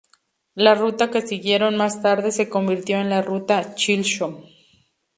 [0.55, 4.43] La ruta que siguieron más tarde se convirtió en la Ruta Chisholm.